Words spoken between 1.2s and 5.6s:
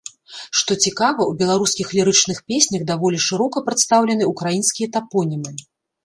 у беларускіх лірычных песнях даволі шырока прадстаўлены украінскія тапонімы.